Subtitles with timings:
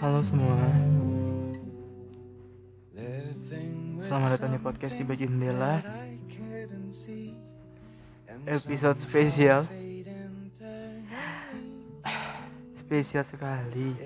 [0.00, 0.56] Halo semua.
[4.00, 5.84] Selamat datang di podcast Tiba Jendela.
[8.46, 9.66] Episode spesial.
[12.78, 13.98] Spesial sekali.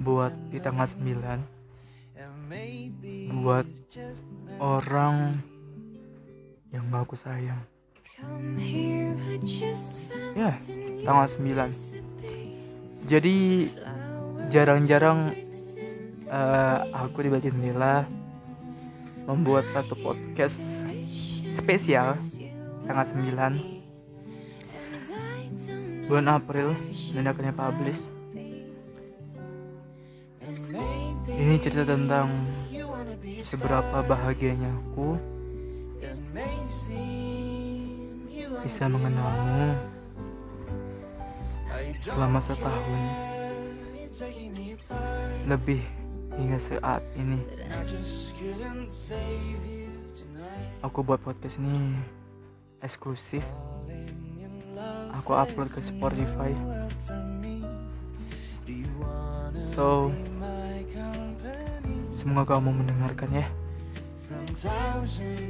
[0.00, 1.57] Buat di tanggal 9
[3.44, 3.68] Buat
[4.56, 5.36] orang
[6.72, 7.60] yang gak aku sayang.
[10.32, 10.56] Ya,
[11.04, 13.68] tanggal 9 Jadi
[14.48, 15.36] jarang-jarang
[16.24, 18.08] eh, aku di jendela
[19.28, 20.56] membuat satu podcast
[21.52, 22.16] spesial
[22.88, 23.78] tanggal 9
[26.08, 26.72] bulan April
[27.12, 28.17] dan akhirnya publish.
[31.48, 32.28] Ini cerita tentang
[33.40, 35.16] seberapa bahagianya aku
[38.60, 39.72] bisa mengenalmu
[41.96, 43.00] selama setahun.
[45.48, 45.80] Lebih
[46.36, 47.40] hingga saat ini.
[50.84, 51.96] Aku buat podcast ini
[52.84, 53.40] eksklusif.
[55.16, 56.52] Aku upload ke Spotify.
[59.72, 60.12] So
[62.28, 63.46] semoga kamu mendengarkan ya.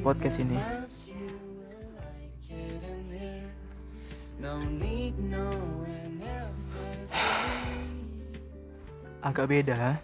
[0.07, 0.63] Podcast ini.
[9.19, 9.99] Agak beda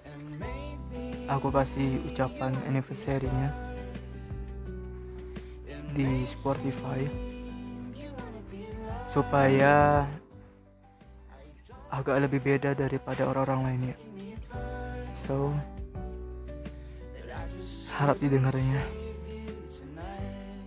[1.30, 3.54] aku kasih ucapan anniversary-nya
[5.94, 7.06] di Spotify.
[9.14, 10.02] Supaya
[11.94, 13.96] agak lebih beda daripada orang-orang lainnya.
[15.22, 15.54] So
[17.94, 18.82] harap didengarnya.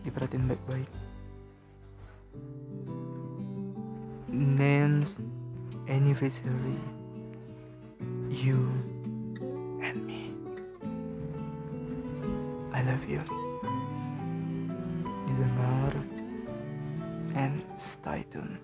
[0.07, 0.91] Diperhatiin baik-baik.
[4.31, 5.19] Names
[5.91, 6.79] anniversary.
[8.31, 8.71] You
[9.83, 10.31] and me.
[12.71, 13.19] I love you.
[15.27, 15.93] Didengar
[17.35, 18.55] and stay tune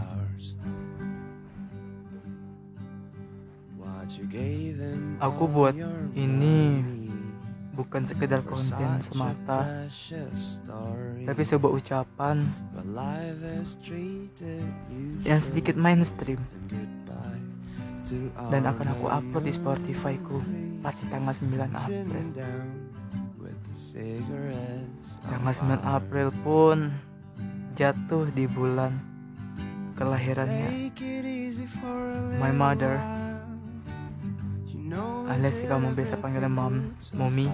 [5.21, 5.77] Aku buat
[6.17, 6.81] ini
[7.71, 9.87] bukan sekedar konten semata,
[11.23, 12.43] tapi sebuah ucapan
[15.23, 16.39] yang sedikit mainstream.
[18.51, 20.43] dan akan aku upload di Spotify ku
[20.83, 22.25] pasti tanggal 9 April.
[25.23, 26.91] Tanggal 9 April pun
[27.79, 28.99] jatuh di bulan
[29.95, 30.91] kelahirannya.
[32.35, 32.99] My mother
[35.31, 37.47] alias kamu biasa panggil mom, mommy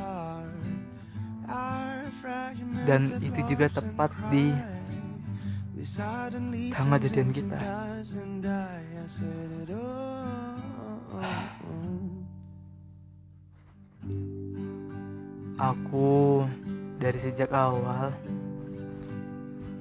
[2.89, 4.49] dan itu juga tepat di
[6.73, 7.59] tanggal jadian kita.
[15.57, 16.45] Aku
[16.97, 18.13] dari sejak awal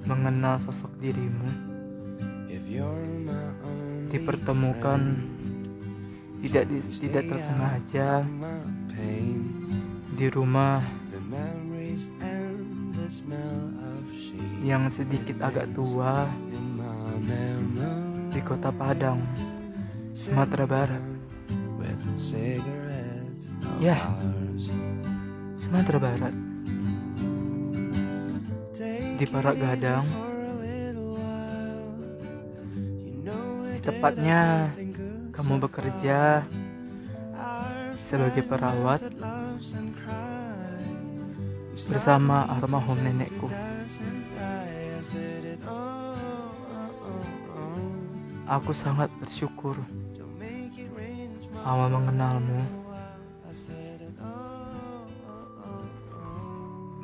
[0.05, 1.49] mengenal sosok dirimu.
[4.07, 5.01] Dipertemukan
[6.43, 8.09] tidak di, tidak tersengaja
[10.17, 10.81] di rumah
[14.61, 16.25] yang sedikit agak tua
[18.33, 19.17] di kota Padang,
[20.13, 21.03] Sumatera Barat.
[23.81, 23.97] Ya,
[25.61, 26.33] Sumatera Barat.
[29.17, 30.05] Di Parak Gadang.
[33.81, 34.69] Tepatnya
[35.37, 36.41] kamu bekerja
[38.09, 39.05] sebagai perawat
[41.85, 43.45] bersama almarhum nenekku.
[48.49, 49.77] Aku sangat bersyukur
[51.61, 52.61] awal mengenalmu,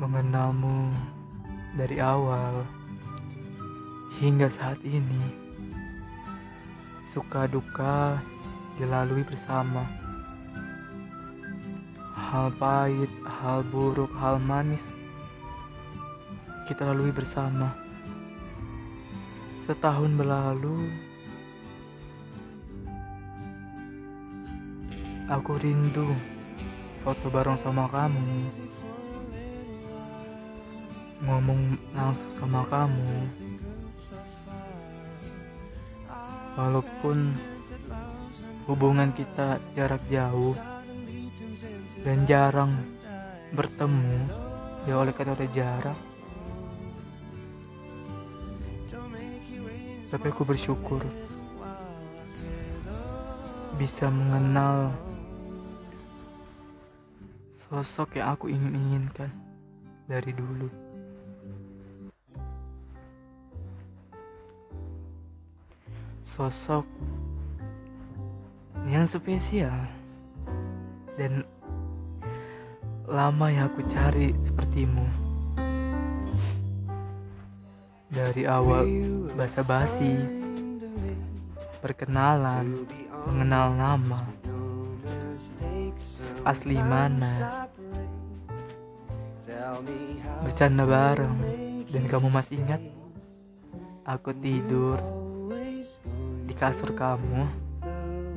[0.02, 0.90] mengenalmu
[1.78, 2.66] dari awal
[4.18, 5.53] hingga saat ini.
[7.13, 8.18] Suka duka
[8.74, 9.86] dilalui bersama.
[12.18, 14.81] Hal pahit, hal buruk, hal manis
[16.65, 17.69] kita lalui bersama.
[19.69, 20.89] Setahun berlalu,
[25.30, 26.10] aku rindu
[27.06, 28.25] foto bareng sama kamu.
[31.24, 33.43] Ngomong langsung sama kamu.
[36.54, 37.34] Walaupun
[38.70, 40.54] hubungan kita jarak jauh
[42.06, 42.72] dan jarang
[43.58, 44.30] bertemu
[44.86, 45.98] ya oleh kata jarak.
[50.14, 51.02] Tapi aku bersyukur
[53.82, 54.94] bisa mengenal
[57.66, 59.34] sosok yang aku ingin inginkan
[60.06, 60.83] dari dulu
[66.34, 66.82] sosok
[68.90, 69.86] yang spesial
[71.14, 71.46] dan
[73.06, 75.06] lama yang aku cari sepertimu.
[78.10, 78.86] Dari awal
[79.38, 80.26] basa-basi
[81.86, 82.82] perkenalan
[83.30, 84.22] mengenal nama
[86.50, 87.66] asli mana
[90.42, 91.38] bercanda bareng
[91.90, 92.82] dan kamu masih ingat
[94.06, 94.98] aku tidur
[96.63, 97.44] kasur kamu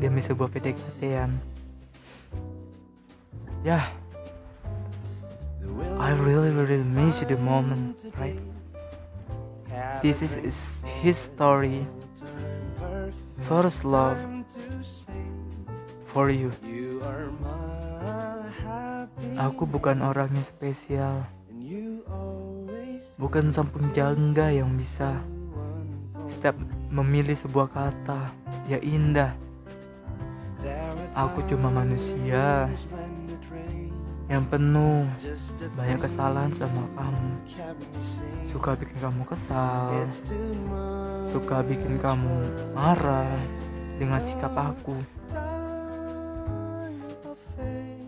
[0.03, 1.31] demi sebuah PDKT-an.
[3.63, 3.87] Ya, yeah.
[6.03, 8.35] I really really miss the moment, right?
[10.03, 10.59] This is
[11.07, 11.87] his story.
[13.47, 14.19] First love
[16.11, 16.51] for you.
[19.39, 21.15] Aku bukan orang yang spesial.
[23.23, 25.15] Bukan samping jangga yang bisa
[26.27, 26.59] setiap
[26.91, 28.31] memilih sebuah kata
[28.71, 29.35] ya indah
[31.17, 32.69] Aku cuma manusia
[34.29, 35.09] yang penuh
[35.79, 37.33] banyak kesalahan sama kamu.
[38.53, 40.05] Suka bikin kamu kesal,
[41.33, 42.37] suka bikin kamu
[42.77, 43.33] marah
[43.97, 44.99] dengan sikap aku.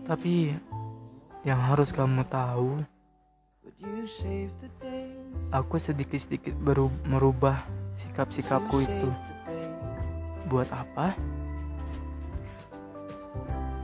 [0.05, 0.53] Tapi
[1.41, 2.83] yang harus kamu tahu,
[5.49, 6.53] aku sedikit-sedikit
[7.09, 7.65] merubah
[8.01, 9.09] sikap-sikapku itu.
[10.49, 11.13] Buat apa?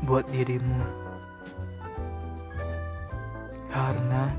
[0.06, 0.86] buat dirimu.
[3.74, 4.30] Karena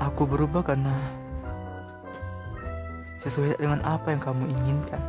[0.00, 0.96] aku berubah karena
[3.20, 5.02] sesuai dengan apa yang kamu inginkan.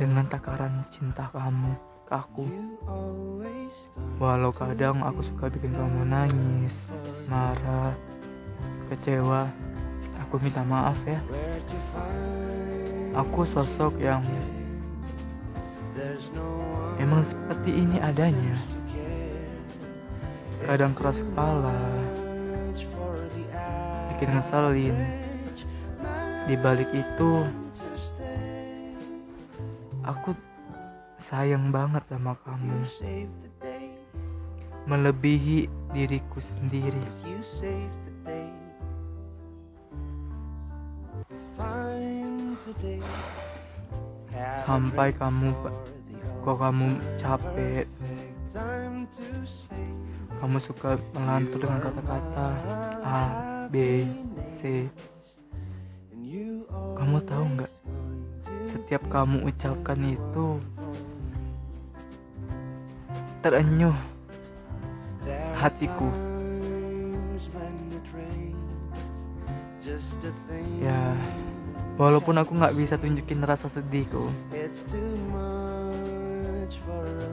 [0.00, 1.76] Dengan takaran cinta kamu
[2.08, 2.44] ke aku.
[4.16, 6.72] Walau kadang aku suka bikin kamu nangis,
[7.28, 7.92] marah,
[8.88, 9.48] kecewa,
[10.26, 11.22] aku minta maaf ya.
[13.14, 14.26] Aku sosok yang
[16.98, 18.56] Emang seperti ini adanya.
[20.66, 21.76] Kadang keras kepala,
[24.12, 24.96] bikin ngeselin.
[26.48, 27.30] Di balik itu,
[30.04, 30.36] aku
[31.30, 32.80] sayang banget sama kamu.
[34.90, 37.00] Melebihi diriku sendiri.
[44.66, 45.54] Sampai kamu
[46.42, 47.86] kok kamu capek?
[50.42, 52.48] Kamu suka melantur dengan kata-kata
[53.06, 53.22] A,
[53.70, 54.02] B,
[54.58, 54.90] C.
[56.98, 57.72] Kamu tahu nggak?
[58.74, 60.58] Setiap kamu ucapkan itu
[63.46, 63.94] terenyuh
[65.54, 66.10] hatiku.
[70.82, 71.14] Ya
[71.96, 74.28] walaupun aku nggak bisa tunjukin rasa sedihku.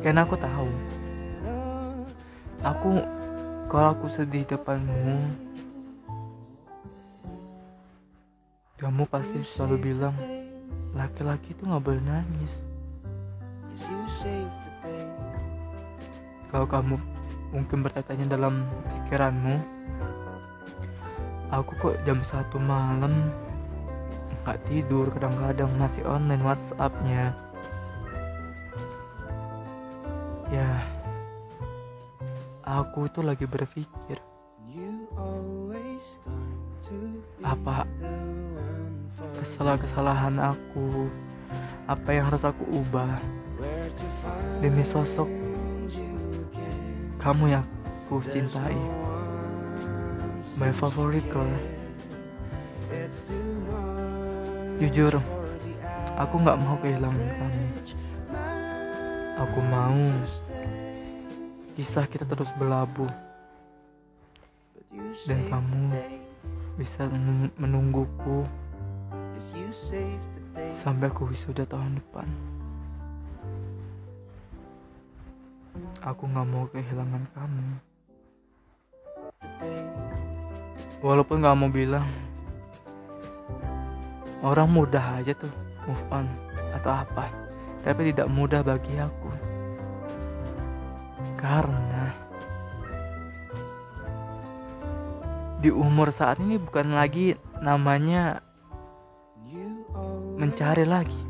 [0.04, 0.70] Karena aku tahu.
[2.64, 2.90] Aku
[3.68, 5.20] kalau aku sedih depanmu
[8.84, 10.16] kamu pasti selalu bilang
[10.92, 12.54] laki-laki itu nggak boleh nangis.
[16.52, 16.96] Kalau kamu
[17.56, 19.56] mungkin bertanya dalam pikiranmu
[21.54, 23.14] aku kok jam satu malam
[24.44, 27.32] nggak tidur kadang-kadang masih online WhatsAppnya.
[30.52, 30.84] Ya
[32.68, 34.20] aku itu lagi berpikir
[37.40, 37.88] apa
[39.40, 41.08] kesalahan-kesalahan aku?
[41.88, 43.24] Apa yang harus aku ubah?
[44.60, 45.28] Demi sosok
[47.24, 47.64] kamu yang
[48.04, 48.76] aku cintai.
[50.60, 51.73] My favorite girl
[54.84, 55.24] jujur
[56.14, 57.66] Aku nggak mau kehilangan kamu.
[59.42, 59.98] Aku mau
[61.74, 63.10] kisah kita terus berlabuh
[65.26, 65.98] dan kamu
[66.78, 67.10] bisa
[67.58, 68.46] menungguku
[70.86, 72.30] sampai aku wisuda tahun depan.
[76.06, 77.68] Aku nggak mau kehilangan kamu.
[81.02, 82.06] Walaupun nggak mau bilang,
[84.44, 85.50] orang mudah aja tuh
[85.88, 86.28] move on
[86.76, 87.32] atau apa,
[87.88, 89.32] tapi tidak mudah bagi aku.
[91.40, 92.12] Karena
[95.64, 98.44] di umur saat ini bukan lagi namanya
[100.36, 101.24] mencari lagi,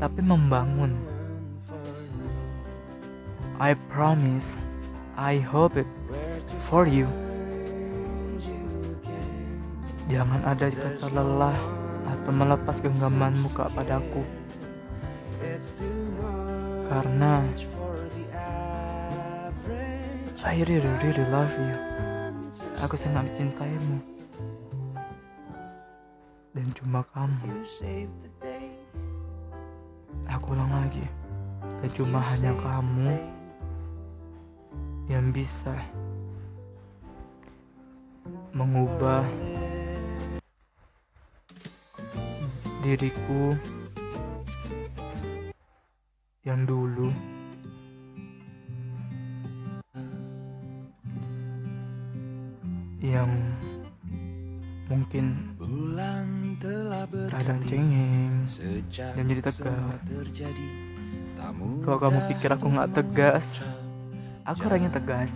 [0.00, 0.96] tapi membangun.
[3.56, 4.44] I promise,
[5.16, 5.88] I hope it
[6.68, 7.08] for you.
[10.12, 11.75] Jangan ada kata lelah
[12.06, 14.22] atau melepas genggamanmu padaku.
[16.86, 17.42] Karena
[20.46, 21.74] I really really love you.
[22.78, 23.98] Aku sangat mencintaimu.
[26.54, 27.66] Dan cuma kamu.
[30.30, 31.02] Aku ulang lagi.
[31.82, 33.10] Dan cuma hanya kamu
[35.10, 35.74] yang bisa
[38.54, 39.26] mengubah
[42.86, 43.58] diriku
[46.46, 47.10] yang dulu.
[53.02, 53.30] Yang
[54.86, 55.24] mungkin
[57.34, 58.46] kadang cengeng.
[58.94, 59.98] dan jadi tegas
[61.82, 63.46] kalau kamu pikir aku nggak tegas?
[64.46, 65.30] Aku orangnya tegas.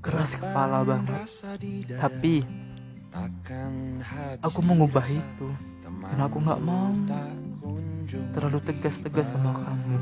[0.00, 1.20] Keras kepala banget.
[2.00, 2.65] Tapi
[4.44, 5.48] Aku mengubah itu
[5.80, 6.92] dan aku gak mau
[8.36, 9.98] terlalu tegas-tegas sama kamu.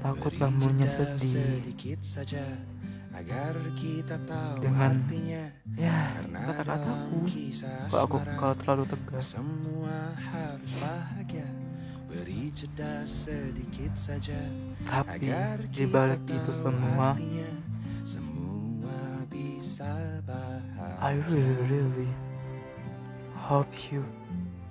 [0.00, 1.60] Takut kamunya sedih.
[4.60, 4.92] dengan
[5.72, 7.24] ya kata-kataku
[7.88, 9.26] kalau aku kalau terlalu tegas.
[14.86, 15.28] tapi
[15.72, 17.08] di balik itu semua
[19.76, 22.08] I really, really
[23.36, 24.00] hope you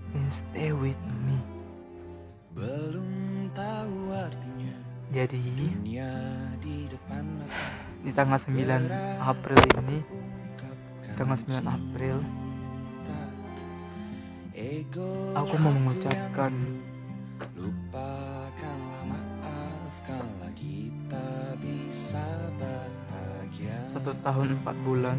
[0.09, 1.37] can stay with me.
[2.57, 3.05] Belum
[3.53, 4.73] tahu artinya.
[5.13, 5.45] Jadi
[8.01, 10.01] di tanggal 9 April ini,
[11.13, 12.17] tanggal 9 April,
[15.37, 16.49] aku mau mengucapkan
[24.05, 25.17] satu tahun empat bulan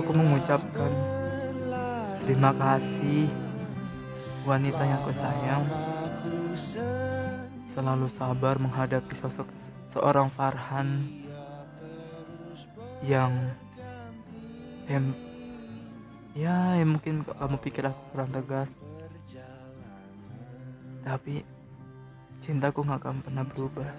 [0.00, 0.88] Aku mengucapkan
[2.24, 3.28] terima kasih
[4.48, 5.64] wanita yang aku sayang.
[7.76, 9.44] Selalu sabar menghadapi sosok
[9.92, 11.12] seorang Farhan
[13.04, 13.52] yang
[14.88, 15.12] yang
[16.32, 18.72] ya yang mungkin kamu pikir aku kurang tegas.
[21.04, 21.44] Tapi
[22.40, 23.92] cintaku gak akan pernah berubah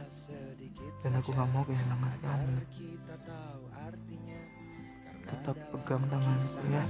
[1.01, 2.57] dan aku gak mau kehilangan kamu.
[5.23, 6.83] tetap pegang tanganku ya.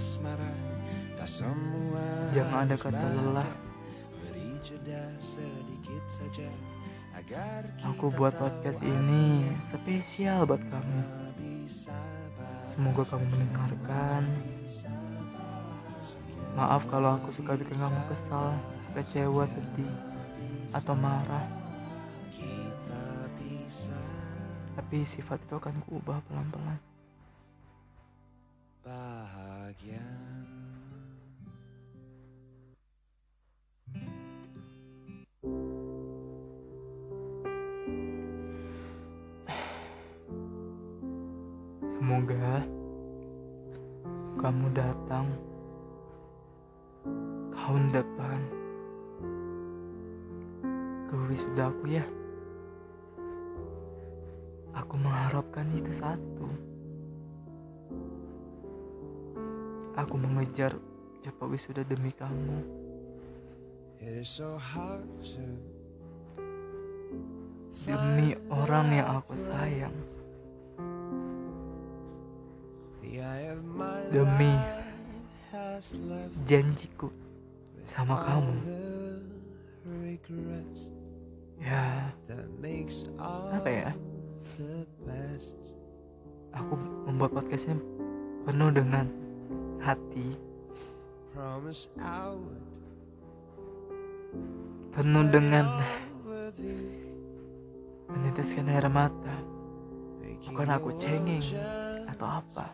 [2.35, 3.49] jangan ada kata lelah.
[7.93, 11.01] Aku buat podcast ini spesial buat kamu.
[12.73, 14.23] semoga kamu mendengarkan.
[16.53, 18.53] maaf kalau aku suka bikin kamu kesal
[18.93, 19.93] kecewa sedih
[20.73, 21.62] atau marah
[24.73, 26.79] tapi sifat itu akan kuubah pelan-pelan
[28.81, 30.03] bahagia
[42.03, 42.67] Semoga
[44.43, 45.31] kamu datang
[47.55, 48.39] tahun depan
[51.07, 52.03] ke wisudaku ya.
[54.93, 56.45] Aku mengharapkan itu satu.
[59.97, 60.77] Aku mengejar
[61.25, 62.61] cepat wisuda demi kamu.
[67.73, 69.97] Demi orang yang aku sayang.
[74.13, 74.53] Demi
[76.45, 77.09] janjiku
[77.89, 78.55] sama kamu.
[81.57, 82.13] Ya,
[83.57, 83.89] apa ya?
[86.53, 86.73] Aku
[87.09, 87.73] membuat podcastnya
[88.45, 89.09] penuh dengan
[89.81, 90.37] hati.
[94.93, 95.65] Penuh dengan
[98.13, 99.41] meneteskan air mata.
[100.21, 101.41] Bukan aku cengeng
[102.13, 102.69] atau apa.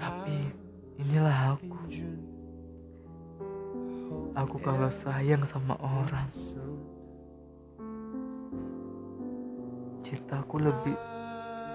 [0.00, 0.36] tapi
[0.96, 1.76] inilah aku.
[4.32, 6.30] aku kalau sayang sama orang
[10.06, 10.94] cintaku lebih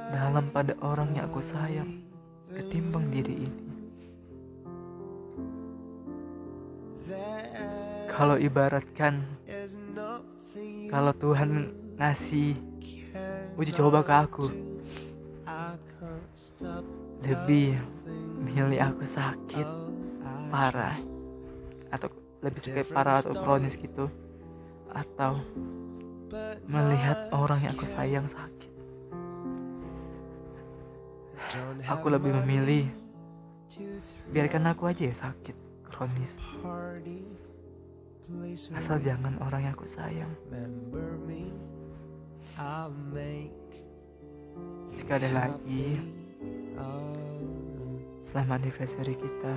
[0.07, 1.99] dalam pada orang yang aku sayang
[2.47, 3.61] ketimbang diri ini.
[8.07, 9.27] Kalau ibaratkan
[10.87, 12.55] kalau Tuhan ngasih
[13.59, 14.45] uji coba ke aku
[17.23, 17.75] lebih
[18.47, 19.67] milih aku sakit
[20.47, 20.95] parah
[21.91, 22.07] atau
[22.39, 24.07] lebih sakit parah atau kronis gitu
[24.91, 25.39] atau
[26.67, 28.71] melihat orang yang aku sayang sakit.
[31.91, 32.87] Aku lebih memilih
[34.31, 36.31] biarkan aku aja ya sakit kronis.
[38.71, 40.31] Asal jangan orang yang aku sayang.
[44.95, 45.99] Sekali lagi
[48.31, 49.55] selamat anniversary kita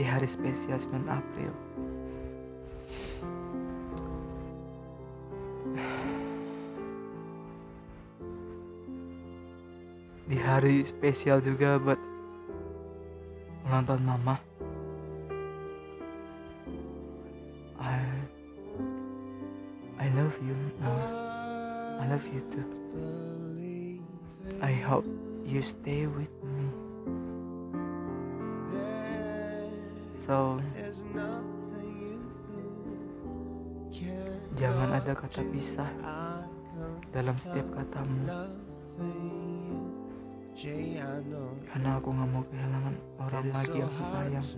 [0.00, 1.52] di hari spesial 9 April
[10.46, 11.98] hari spesial juga buat
[13.66, 14.38] menonton mama.
[17.82, 17.98] I
[19.98, 20.54] I love you
[20.86, 21.06] more
[21.98, 22.66] I love you too.
[24.62, 25.04] I hope
[25.42, 26.70] you stay with me.
[30.30, 30.62] So
[34.54, 35.90] jangan ada kata pisah
[37.10, 38.24] dalam setiap katamu
[40.56, 44.48] karena aku gak mau kehilangan orang lagi yang aku sayang.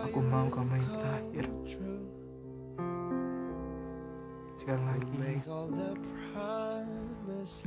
[0.00, 1.44] aku mau kamu yang terakhir.
[4.56, 5.12] Sekarang lagi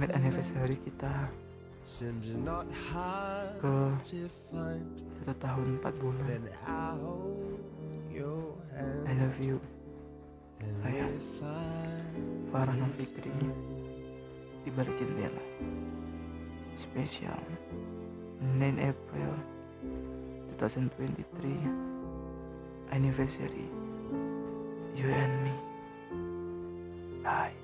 [0.02, 1.30] mid anniversary kita
[3.62, 3.76] ke
[5.22, 6.41] satu tahun empat bulan.
[9.06, 9.62] I love you.
[10.58, 11.13] Sayang.
[12.50, 13.30] Farah Fikri.
[14.63, 15.44] di balik jendela
[16.84, 17.39] spesial
[18.41, 19.34] 9 April
[20.60, 21.52] 2023
[22.91, 23.69] anniversary.
[24.96, 25.54] You and me.
[27.24, 27.62] Bye